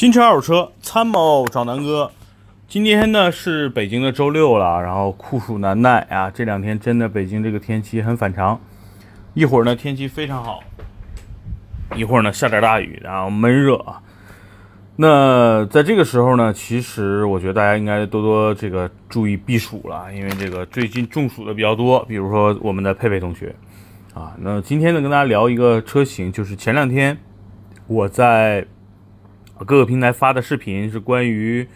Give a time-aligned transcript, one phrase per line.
[0.00, 2.10] 新车二手车参谋找南哥，
[2.66, 8.58] 今天呢是北京的周六了，然后酷暑难耐啊，这两天真的北京这个天气很反常，
[9.34, 10.60] 一会儿呢天气非常好，
[11.94, 14.00] 一会儿呢下点大雨，然后闷热啊。
[14.96, 23.54] 那在这个时候呢，其实我觉得大家应该多多这个注意避暑了，因为这个最近中暑的比较多，比如说我们的佩佩同学
[24.14, 24.32] 啊。
[24.38, 27.18] 那今天呢跟大家聊一个车型，就是前两天
[27.86, 28.66] 我在。
[29.64, 31.68] 各个平台发的视频是关于，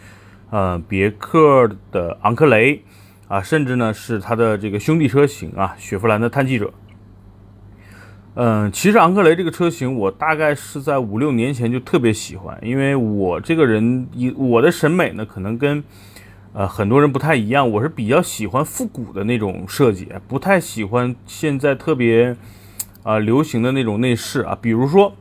[0.49, 2.81] 呃，别克的昂克雷
[3.27, 6.73] 啊，甚至呢是它的这个兄弟车型啊，雪佛兰的探界者。
[8.33, 15.83] 嗯，其实昂克雷这个车型，我大概是在五六年前就特别喜欢，因为我这个人以我的审美呢，可能跟
[16.53, 22.35] 呃很多人不太一样，我是比较喜欢复古的那种设计，不太喜欢现在特别
[23.03, 25.15] 啊流行的那种内饰啊，比如说。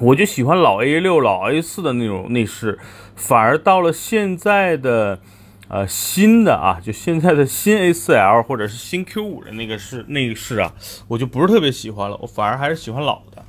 [0.00, 2.78] 我就喜欢老 A 六、老 A 四的那种内饰，
[3.14, 5.20] 反而到了现在的，
[5.68, 10.74] 呃，新的啊，就现在的新 A 四 L 或者是新 Q 五的那个是内饰啊，
[11.06, 13.44] 我就不是特别喜欢了，我反而还是喜欢老的。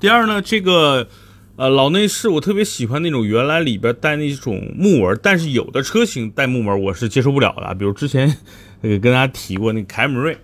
[0.00, 1.06] 第二呢，这个
[1.54, 8.36] 呃老内饰我特别喜欢那种原来里边带那种木纹，但是有的车型带木纹我是接受不了的，比如之前
[8.80, 10.36] 那 个跟大家提过那凯美瑞。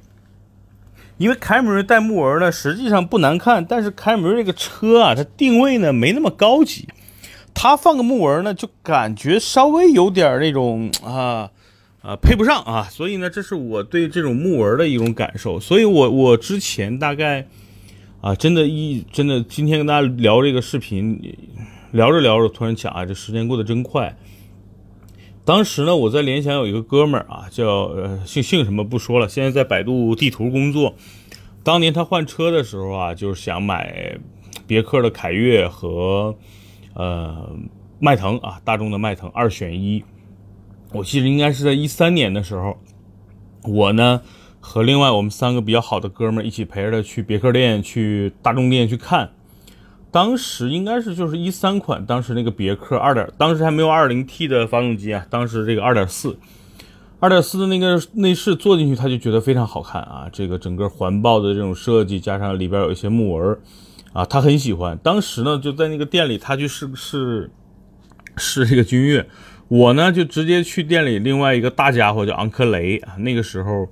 [1.19, 6.89] 因为凯美瑞带木纹呢，实际上不难看，但是凯美瑞这个车啊，它定位呢没那么高级，
[7.53, 11.51] 它放个木纹呢，就感觉稍微有点那种啊
[12.03, 15.59] 啊配不上啊，所以呢，这是我对这种木纹的一种感受。
[15.59, 17.47] 所以我我之前大概
[18.21, 21.21] 啊，真的，一真的，今天跟大家聊这个视频，
[21.91, 24.17] 聊着聊着，突然想啊，这时间过得真快。
[25.49, 30.95] 当时呢，我在联想有一个哥们儿啊，叫呃姓姓什么不说了，现在在百度地图工作。
[31.65, 34.19] 当年他换车的时候啊，就是想买
[34.67, 36.37] 别克的凯越和
[36.93, 37.49] 呃
[37.99, 40.05] 迈腾啊，大众的迈腾二选一。
[40.93, 42.77] 我记得应该是在一三年的时候，
[43.63, 44.21] 我呢
[44.61, 49.31] 和另外我们三个比较好的哥们儿一起陪着他去别克店、去大众店去看。
[50.11, 56.39] 当时应该是就是一三款，当时那个别克二点，当时还没有二零 T 的发动机啊，当时这个二点四，
[57.21, 63.59] 二点四的那个内饰坐进去，他就觉得非常好看啊，这个整个环抱的这种设计，加上里边有一些木纹，
[64.15, 64.97] 啊，他很喜欢。
[65.03, 67.51] 当时呢就在那个店里，他去试试
[68.39, 69.29] 试这个君越，
[69.69, 73.87] 我呢就直接去店里另外一个大家伙叫昂科雷啊，那个时候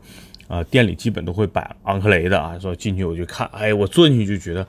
[0.49, 4.66] 啊店里基本都会摆昂科雷的啊，说进去我就看，哎，我坐进去就觉得。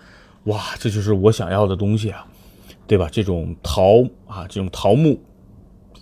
[0.47, 2.25] 哇，这就是我想要的东西啊，
[2.87, 3.09] 对吧？
[3.11, 5.19] 这种桃啊，这种桃木，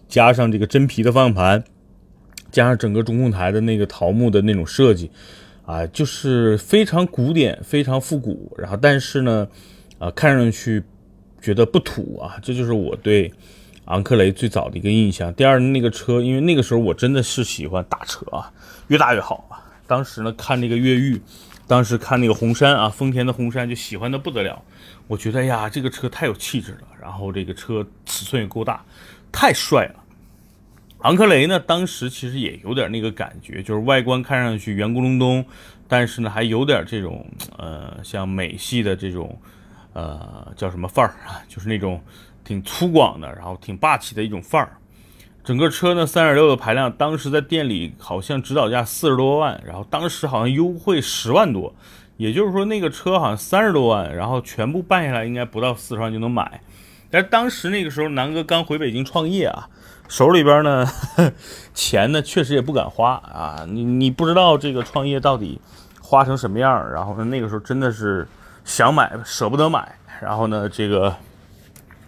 [0.07, 1.63] 加上这个真皮的方向盘，
[2.51, 5.09] 加上整个中控台的那个桃木的那种设计，
[5.65, 8.55] 啊，就是非常古典、非常复古。
[8.55, 9.47] 然后，但是呢，
[9.97, 10.83] 啊，看上去
[11.41, 12.37] 觉得不土啊。
[12.43, 13.33] 这就是我对
[13.85, 15.33] 昂克雷最早的一个印象。
[15.33, 18.53] 第二，那个车，因为那个时候我真的是喜欢大车啊，
[18.89, 19.57] 越大越好啊。
[19.87, 21.19] 当时呢，看那个越狱。
[21.67, 24.61] 当时看那个红杉啊，丰田的红杉就喜欢的不得了。
[25.07, 28.83] 我觉得呀，这个车太有气质了，然后这个车尺寸也够大，
[29.31, 29.95] 太帅了。
[30.99, 35.45] 昂克雷呢，当时其实也有点那个感觉，就是外观看上去圆咕隆咚，
[35.87, 37.25] 但是呢还有点这种
[37.57, 39.39] 呃像美系的这种
[39.93, 42.01] 呃叫什么范儿啊，就是那种
[42.43, 44.77] 挺粗犷的，然后挺霸气的一种范儿。
[45.45, 51.71] 整个车呢，三点六的排量，当时在店里好像指导价四十多万，然后当时好像优惠十万多，
[52.17, 56.61] 也就是说那个车好像三十多万，然后全部办下来应该不到四十万就能买。
[57.11, 59.69] 但当时那个时候南哥刚回北京创业啊，
[60.07, 60.83] 手里边呢
[61.75, 65.61] 钱呢确实也不敢花啊，你你不知道这个创业到底
[66.01, 68.27] 花成什么样，然后呢那个时候真的是
[68.63, 71.15] 想买舍不得买，然后呢这个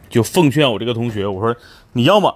[0.10, 1.56] 就奉劝我这个同学，我说
[1.94, 2.36] 你要么。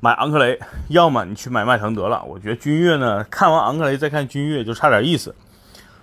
[0.00, 0.58] 买昂克雷，
[0.88, 2.22] 要么你去买迈腾得了。
[2.24, 5.34] 我觉得君越呢，看完昂克雷再看君越就差点意思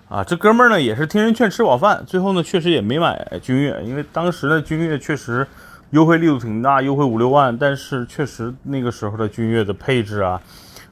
[0.09, 0.23] 啊。
[0.23, 5.47] 这哥们儿呢也是听人劝吃饱饭，最后呢确实也没买君越，因为当时的君越确实
[5.91, 10.41] 优惠力度挺大，优惠五六万，但是确实那个时候的君越的配置啊、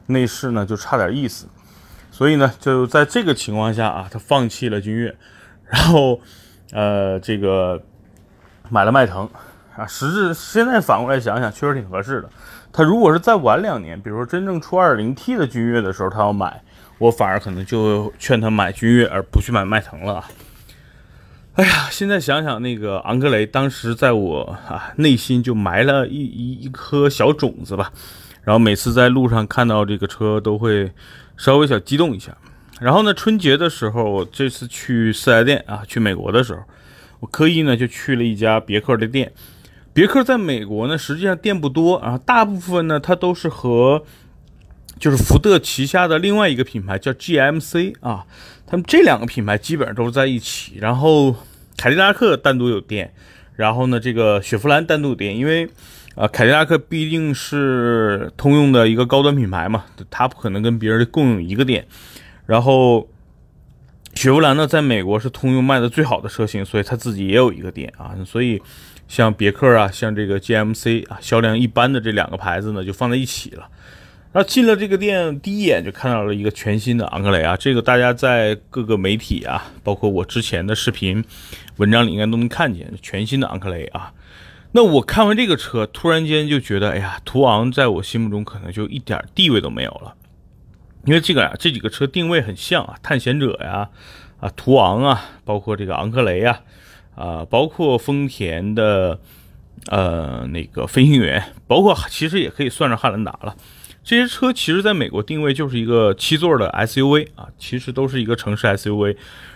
[0.05, 1.45] 内饰呢就差点意思，
[2.09, 5.13] 所以呢就在这个情况下啊，他放弃了君越，
[5.65, 6.21] 然后
[6.71, 7.81] 呃这个
[8.69, 9.29] 买了迈腾
[9.75, 9.85] 啊。
[9.85, 12.29] 实质现在反过来想想，确实挺合适的。
[12.73, 16.63] 他如果是再晚两年，比如说真正出 2.0T 的君越的时候，他要买，
[16.97, 20.25] 我反而可能就劝他买君越，而不去买迈腾了。
[21.53, 27.93] 哎呀，现在想想那个昂克雷，当时在我啊内心就埋了一一一颗小种子吧。
[28.41, 30.91] 然后每次在路上看到这个车，都会
[31.37, 32.35] 稍微小激动一下。
[32.81, 36.63] 然后呢，春节的时候，我这次去四 S 店啊，去美国的时候，
[37.19, 39.31] 我刻意呢就去了一家别克的店。
[39.93, 44.03] 别克在美国呢，实际上店不多，啊大部分呢，它都是和
[44.99, 48.25] 就是福特旗下的另外一个品牌叫 GMC 啊，
[48.65, 50.77] 他们这两个品牌基本上都是在一起。
[50.79, 51.35] 然后
[51.77, 53.13] 凯迪拉克单独有店，
[53.55, 55.69] 然后呢，这个雪佛兰单独有店，因为
[56.15, 61.85] 啊，凯迪拉克毕竟是通用的一个高端品牌嘛，它不可能跟别人共用一个店。
[62.45, 63.07] 然后
[64.15, 68.15] 雪佛兰呢，在美国是通用卖的最好的车型，所以它自己也有一个店啊。
[68.25, 68.61] 所以
[69.07, 73.69] 像别克啊，像这个 GMC 啊，销量一般的这两个牌子呢，就放在一起了。
[74.31, 81.23] 然后进了这个店，第一眼就看到了一个全新的昂克雷啊，这个大家在各个媒体啊，包括我之前的视频、
[81.77, 84.11] 文章里应该都能看见，全新的昂克雷啊。
[84.71, 90.15] 那我看完这个车，突然间就觉得，哎呀，途昂在我心目中可能就一点地位都没有了，
[91.05, 93.87] 因为这个啊，这几个车定位很像啊，探险者呀，
[94.39, 96.59] 啊，途昂啊，包括这个昂克雷啊，
[97.15, 99.19] 啊，包括丰田的
[99.87, 103.55] 呃那个飞行员，包括其实也可以算上汉兰达了。
[104.03, 109.15] 这些车其实在美国定位就是一个七座的 SUV 啊，其实都是一个城市 SUV。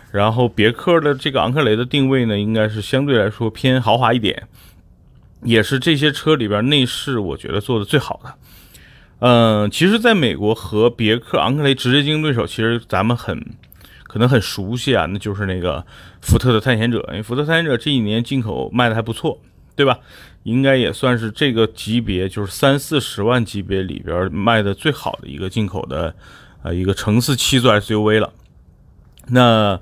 [0.09, 4.47] 然后别克的这个昂克雷的定位呢，应该是相对来说偏豪华一点，
[5.43, 8.33] 也是这些车里边内饰我觉得做的最好的。
[9.19, 13.45] 嗯，其实在美国和别克昂克雷直接竞争对手，其实咱们很
[14.07, 15.85] 可能很熟悉啊，那就是那个
[16.21, 19.39] 福特的探险者，因为福特探险者这几年进口卖的还不错。
[19.77, 19.99] 对吧？
[20.41, 26.15] 应该也算是这个级别，就是三四十万级别里边卖的最好的一个进口的，
[26.63, 28.33] 呃，一个城市七座 SUV 了。
[29.27, 29.79] 那，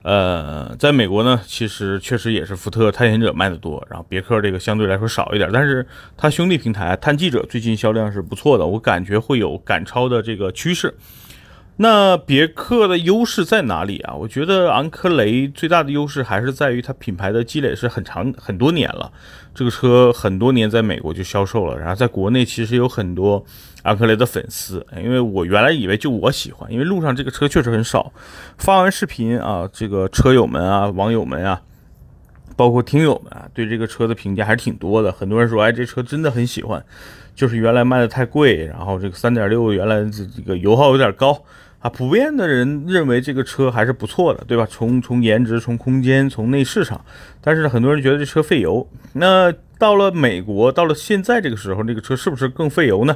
[0.00, 5.86] 呃，在美国呢，其实确实也是福特探险者卖的多，然后别克这个相对来说少一点，但是
[6.16, 10.94] 它兄弟平台探记者最近销量是不错的，我感觉会有赶超的这个趋势。
[11.76, 14.14] 那别克的优势在哪里啊？
[14.14, 19.10] 我觉得昂科雷最大的优势还是在于它品牌的积累是很长很多年了。
[19.52, 23.44] 这个车很多年在美国就销售了，然后在国内其实有很多
[23.82, 24.86] 昂科雷的粉丝。
[25.02, 28.12] 因为我原来以为就我喜欢，因为路上这个车确实很少。
[28.56, 31.60] 发完视频啊，这个车友们啊、网友们啊，
[32.56, 35.10] 包括听友们啊，对这个车的评价还是挺多的。
[35.10, 36.84] 很多人说，哎，这车真的很喜欢，
[37.34, 41.42] 就是原来卖的太贵，然后这个三点六原来这这个油耗有点高。
[41.84, 44.66] 啊，普遍的人认为这个车还是不错的，对吧？
[44.70, 46.98] 从从颜值、从空间、从内饰上，
[47.42, 48.88] 但是很多人觉得这车费油。
[49.12, 53.14] 那到了美国，到了现在这个时候，这个车是不是更费油呢？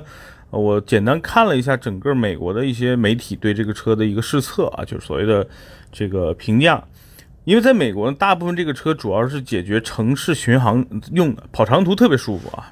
[0.50, 5.48] 我简单看了一下整个美国的一些媒体对这个车的一个试测啊，就是所谓的
[5.90, 6.84] 这个评价。
[7.44, 12.70] 因为在美国，大部分这个车主要是解决城市巡航用的，跑长途特别舒服啊。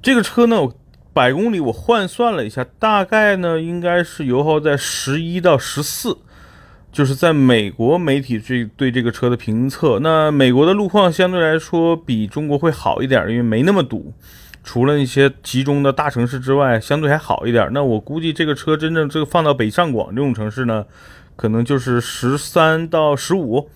[0.00, 0.72] 这个车呢，我。
[1.14, 6.18] 百公里我换算了一下，大概呢应该是油耗在十一到十四，
[6.90, 10.00] 就是在美国媒体对对这个车的评测。
[10.00, 14.12] 那美国的路况相对来说比中国会好一点，因为没那么堵，
[14.64, 17.70] 除了一些集中的大城市之外，相对还好一点。
[17.72, 20.84] 那我估计这个车真正这个放到北上广这种城市呢，
[21.36, 23.70] 可能就是十三到十五。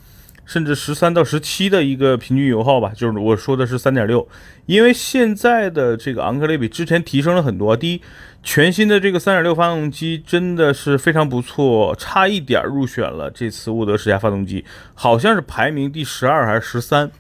[0.49, 4.27] 甚至十三到十七的一个平均油耗吧，就是我说的是三点六，
[4.65, 7.77] 因为现在的这个昂克雷比之前提升了很多。
[7.77, 8.01] 第一，
[8.43, 14.65] 全新的这个三点六发动机真的是非常不错，差一点入选了这次沃德十佳发动机，
[14.95, 17.11] 好像是排名第十二还是十三，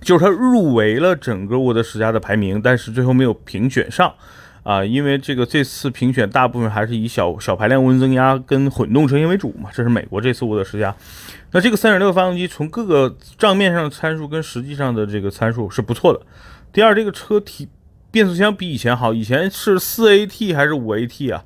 [0.00, 4.12] 就是它入围了整个沃德十佳的排名，但是最后没有评选上。
[4.70, 10.94] 啊，因为这个这次评选大部分还是以小小排量涡轮增压跟混动车型为主嘛，这是美国这次我的试驾。
[11.50, 16.20] 那这个三点六发动机从各个账面上参数跟实际上的这个参数是不错的。
[16.72, 17.68] 第二，这个车体
[18.12, 21.42] 变速箱比以前好，以前是四 AT 还是五 AT 啊？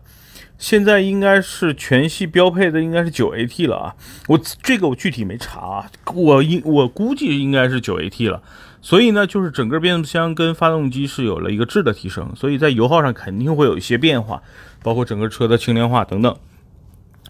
[0.59, 3.95] 现在应该是全系标配的应该是九 AT 了啊。
[4.29, 8.43] 我这个我具体没查啊，我应我估计应该是九 AT 了。
[8.85, 14.43] 所以呢，就是整个变速箱跟发动机是有了一个质的提升，所以在油耗上肯定会有一些变化，
[14.83, 16.37] 包括整个车的轻量化等等。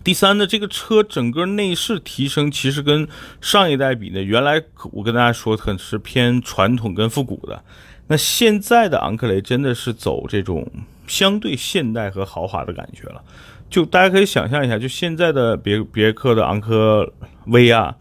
[0.03, 3.07] 第三呢，这个车整个内饰提升其实跟
[3.41, 7.63] 上一代比呢，原来我跟大家说很是偏传统跟复古的，
[8.09, 10.69] 那现在的昂克雷真的是走这种
[11.07, 13.23] 相对现代和豪华的感觉了。
[13.71, 17.13] 就大家可以想象一下，就现在的别别克的昂科
[17.47, 17.95] 威啊，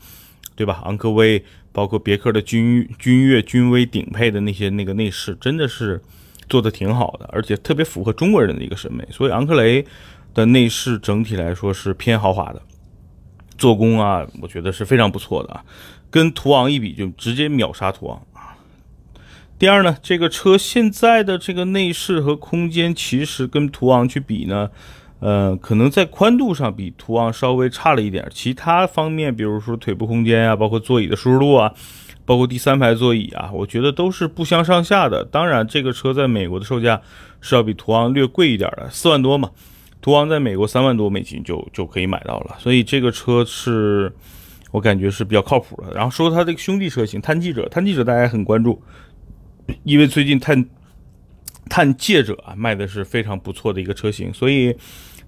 [0.56, 0.82] 对吧？
[0.86, 1.46] 昂科威。
[1.74, 6.02] 包括别克的君君越、君威顶配的那些那个内饰，真的是
[6.48, 9.06] 做的挺好的，而且特别符合中国人的一个审美。
[9.12, 9.84] 所以昂克雷
[10.34, 12.62] 的内饰整体来说是偏豪华的，
[13.58, 15.66] 做工啊，我觉得是非常不错的啊。
[16.10, 18.56] 跟途昂一比，就直接秒杀途昂啊。
[19.58, 24.70] 第二呢，这个车现在的这个内饰和空间，其实跟途昂去比呢。
[25.24, 31.74] 呃，可能在宽度上比途昂稍微差了一点，其他方面，比如说腿部空间啊，包括座椅的舒适度啊，
[32.26, 35.24] 包括第三排座椅啊，我觉得都是不相上下的。
[35.24, 37.02] 当然，这个车在美国的售价
[37.40, 39.50] 是要比途昂略贵一点的，四万多嘛。
[40.02, 44.12] 途昂在美国三万多美金就就可以买到了，所以这个车是
[44.72, 45.94] 我感觉是比较靠谱的。
[45.94, 48.82] 然后说它这个兄弟车型探记者，探记者大家也很关注，
[49.86, 50.66] 因为最近探
[51.70, 54.76] 探界者啊卖的是非常不错的一个车型，所以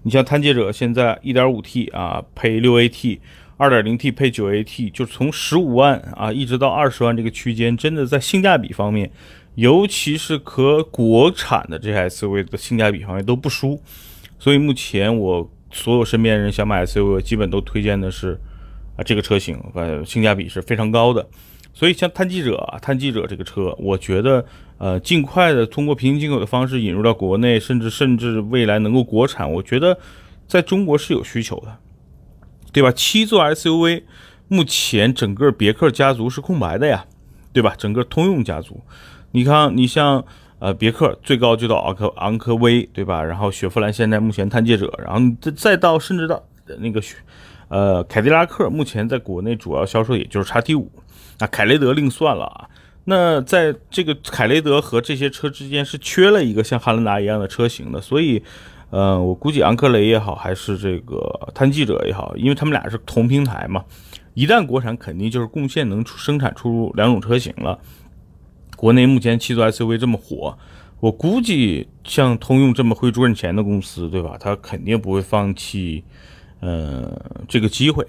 [0.02, 9.10] 你像探界者现在 1.5T 啊配 6AT，2.0T 配 9AT，就从十五万啊一直到二十万这个区间，真的在性价比方面，
[9.56, 13.80] 尤其是和国产的这些 SUV 的性价比方面都不输。
[14.38, 18.38] 所以目前我所有身边人想买 SUV，基本都推荐的是
[18.96, 21.26] 啊这个车型，呃性价比是非常高的。
[21.76, 24.42] 所以像探记者啊，探记者这个车，我觉得
[24.78, 29.98] 呃尽快的通过平行进口的方式引入到国内，甚至甚至未来能够国产，我觉得
[30.48, 31.76] 在中国是有需求的，
[32.72, 32.90] 对吧？
[32.92, 34.04] 七座 SUV
[34.48, 37.04] 目前整个别克家族是空白的呀，
[37.52, 37.74] 对吧？
[37.76, 38.80] 整个通用家族，
[39.32, 40.24] 你看你像。
[40.58, 43.22] 呃，别克最高就到昂科昂科威，对吧？
[43.22, 46.42] 然后雪佛兰现在目前探界者，然后再再到甚至到
[46.78, 46.98] 那个，
[47.68, 50.90] 呃，凯迪拉克目前在国内主要销售也就是叉 T 五，
[51.38, 52.68] 那凯雷德另算了啊。
[53.04, 58.42] 那在这个凯雷德和这些车之间是缺了一个像汉兰达一样的车型的，所以，
[58.90, 63.84] 呃，我估计昂科雷也好，还是这个探记者也好，因为他们俩是同平台嘛，
[64.34, 67.78] 一旦国产肯定就是贡献能出生产出两种车型了。
[68.76, 70.58] 国内目前七座 SUV 这么火，
[70.98, 74.36] 我估计像通用这么会赚钱的公司，对吧？
[74.40, 76.02] 他肯定不会放弃，
[76.58, 77.16] 呃，
[77.46, 78.04] 这个机会。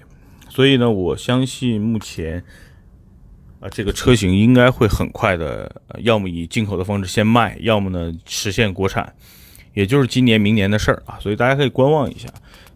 [0.48, 2.42] 所以呢，我相信目前
[3.60, 9.12] 啊，这个车型应该会很快的，要么以进口的方式先卖，要么呢实现国产，
[9.74, 11.18] 也就是今年、明年的事儿啊。
[11.20, 12.28] 所以大家可以观望一下。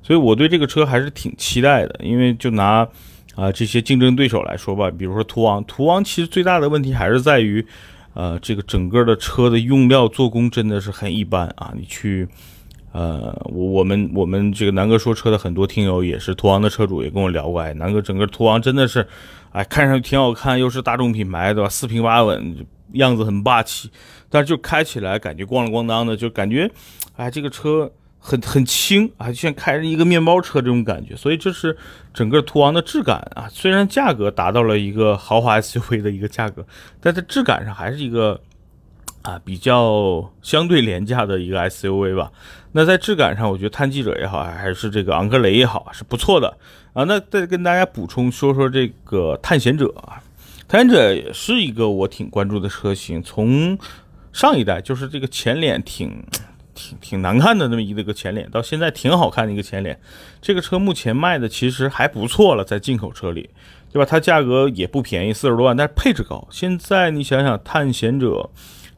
[0.02, 2.86] 所以我对这个车还是挺期待的，因为就拿。
[3.34, 7.66] 啊，这些竞争对手来说吧，比如说途昂，途昂其实最大的问题还是在于，
[8.12, 11.72] 呃，这个整个的车的用料做工真的是很一般啊。
[11.74, 12.28] 你去，
[12.92, 19.08] 呃，我我们我们这个南哥说车的很多听友也是途昂的车主，也跟我聊过，哎，南哥整个途昂真的是，
[19.52, 21.68] 哎，看上去挺好看，又是大众品牌，对吧？
[21.68, 23.90] 四平八稳，样子很霸气，
[24.28, 26.70] 但是就开起来感觉咣啷咣当的，就感觉，
[27.16, 27.92] 哎，这个车。
[28.24, 31.76] 很很轻啊，就像开着一个面包车这种感觉，所以这是
[32.14, 33.48] 整个途昂的质感啊。
[33.50, 36.64] 虽然价格达到了一个豪华 SUV 的一个价格，
[37.00, 38.40] 但在质感上还是一个
[39.22, 42.30] 啊比较相对廉价的一个 SUV 吧。
[42.72, 46.56] 那在质感上，我觉得探记者也好，还是这个昂科雷也好，是不错的
[46.92, 47.04] 啊。
[47.04, 50.22] 那再跟大家补充说说这个探险者啊，
[50.68, 53.78] 探险者也是一个我挺关注的车型，从
[54.32, 56.24] 上一代就是这个前脸挺。
[56.74, 60.00] 挺挺难看的那么一个前脸，到现在挺好看的一个前脸。
[60.40, 63.50] 这个车目前卖的其实还不错了，在进口车里，
[63.92, 64.06] 对吧？
[64.06, 66.48] 它价格也不便宜，四十多万，但是配置高。
[66.50, 68.48] 现在你想想，探险者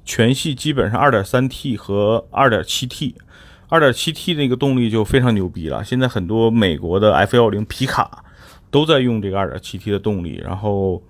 [0.05, 5.85] 全系基本上 2.3T 和 2.7T，2.7T 那个动力就非常牛逼了。
[5.85, 8.25] 现在很多美国的 F10 皮卡
[8.71, 11.03] 都在用这个 2.7T 的动力，然后，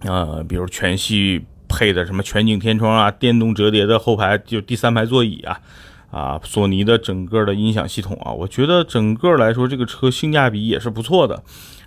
[0.00, 1.44] 呃，比如全系。
[1.66, 5.58] 配的什么全景天窗啊，电动折叠的后排就第三排座椅啊，
[6.10, 11.42] 啊，索尼的整个的音响系统啊，我觉得整个来说这个车性价比也是不错的，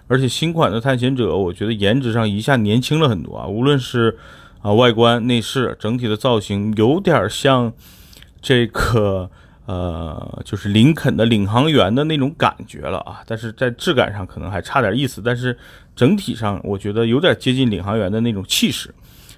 [0.08, 4.18] 而且新款的探险者，我觉得颜值上一下年轻了很多啊，无论是
[4.62, 7.72] 啊外观内饰整体的造型，有点像
[8.42, 9.30] 这个
[9.66, 15.58] 呃，就是林肯的领航员的那种感觉了啊，但是在质感上可能还差点意思，但是
[15.96, 18.94] 整体上我觉得有点接近领航员的那种气势。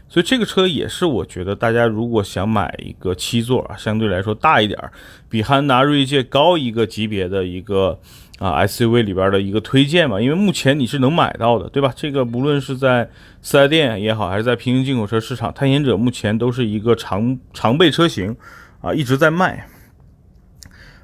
[0.08, 4.92] 所以这个车也是我觉得大家如果想买一个七座啊，相对来说大一点儿，
[5.30, 8.00] 比汉达锐界高一个级别的一个
[8.40, 11.94] 啊 SUV 里边的一个推荐嘛，因为目前你是能买到的，对吧？
[11.96, 13.10] 这个不论是在
[13.42, 18.36] 四 S 店也好，还是在平行进口车市场，探险者目前都是一个常常备车型
[18.82, 19.68] 啊，一直在卖。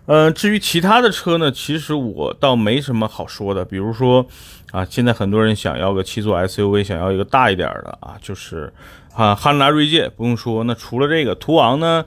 [0.07, 4.25] 嗯，至于其他的车呢，其实我倒没什么好说的，比如说。
[4.71, 8.73] 啊，现在很多人想要个七座 SUV，想要一个大一点的啊，就是
[9.15, 12.03] 啊，汉兰达锐界不用说，那除了这个途昂呢，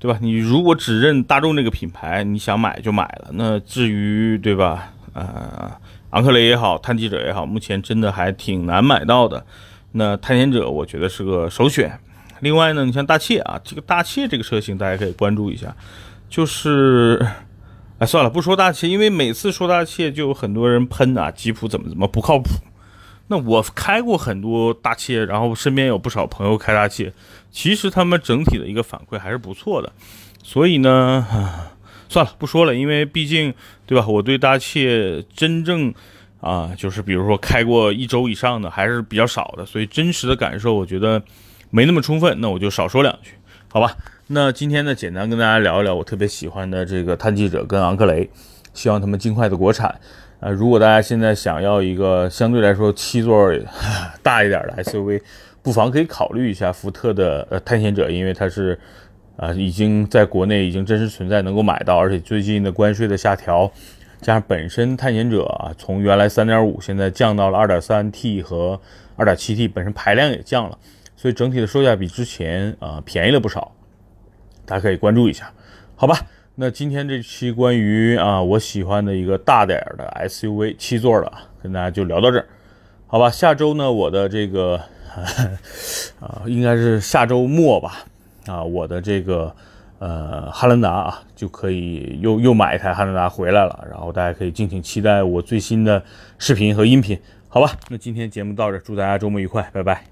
[0.00, 0.18] 对吧？
[0.20, 3.28] 你如果只认大众这个品牌，你想买就买了。
[3.34, 4.92] 那至于对吧？
[5.12, 5.70] 呃，
[6.10, 9.44] 昂克雷也好，探记者也好，目前真的还挺难买到的。
[9.92, 11.96] 那探险者我觉得是个首选。
[12.40, 15.76] 另外呢，你像大切啊，这个大切这个车型大家可以关注一下，
[16.28, 17.24] 就是。
[17.98, 22.48] 哎，算了，不说大切，因为每次说大切就有很多人喷啊，吉普怎么怎么不靠谱。
[23.30, 27.12] 那我开过很多大切，然后身边有不少朋友开大切，
[27.52, 29.92] 其实他们整体的一个反馈还是不错的。
[30.42, 31.24] 所以呢，
[32.08, 33.54] 算了，不说了，因为毕竟
[33.86, 35.94] 对吧，我对大切真正
[36.40, 41.22] 啊，就是比如说开过一周以上的还是比较少的，所以真实的感受我觉得
[41.70, 43.34] 没那么充分，那我就少说两句，
[43.72, 43.96] 好吧？
[44.26, 48.28] 那今天呢，简单跟大家聊一聊我特别喜欢的这个探记者跟昂克雷，
[48.74, 50.00] 希望他们尽快的国产。
[50.40, 53.52] 啊，如果大家现在想要一个相对来说七座
[54.22, 55.20] 大一点的 SUV，
[55.62, 58.78] 不妨可以考虑一下福特的呃探险者，因为它是
[59.36, 63.70] 啊已经在国内已经真实存在，能够买到，而且最近的关税的下调，
[64.22, 68.80] 加上本身探险者啊从原来三点五现在降到了二点三 T 和
[69.16, 70.78] 二点七 T，本身排量也降了，
[71.16, 73.72] 所以整体的售价比之前啊便宜了不少。
[74.64, 75.52] 大家可以关注一下，
[75.96, 76.16] 好吧？
[76.60, 82.46] 那今天这期关于啊我喜欢的一个大点儿的 SUV 七座的，跟大家就聊到这儿，
[83.06, 83.30] 好吧？
[83.30, 84.78] 下周呢，我的这个
[86.20, 88.04] 啊应该是下周末吧，
[88.44, 89.56] 啊我的这个
[90.00, 96.04] 呃汉兰达啊就可以又又买一台汉兰达回来了，然后大家可以敬请期待我最新的
[96.36, 97.72] 视频和音频，好吧？
[97.88, 100.04] 那今天节目到这，祝大家周末愉快，拜拜。